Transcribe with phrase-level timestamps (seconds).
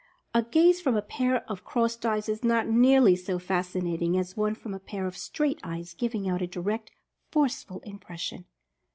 [0.33, 4.35] A gaze from a pair of "crossed eyes" is not nearly so Fasci nating as
[4.35, 6.89] one from a pair of straight eyes, giving out a direct,
[7.29, 8.45] forceful impression.